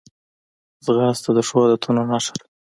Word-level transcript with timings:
ځغاسته 0.85 1.29
د 1.35 1.39
ښو 1.47 1.55
عادتونو 1.63 2.01
نښه 2.11 2.33
ده 2.39 2.43